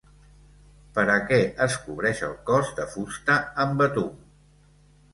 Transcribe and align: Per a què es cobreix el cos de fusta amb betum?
Per 0.95 1.03
a 1.17 1.17
què 1.33 1.39
es 1.67 1.77
cobreix 1.85 2.23
el 2.31 2.35
cos 2.51 2.75
de 2.83 2.91
fusta 2.97 3.39
amb 3.67 3.81
betum? 3.85 4.21